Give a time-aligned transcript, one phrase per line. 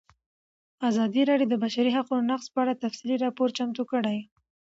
[0.89, 4.17] ازادي راډیو د د بشري حقونو نقض په اړه تفصیلي راپور چمتو کړی.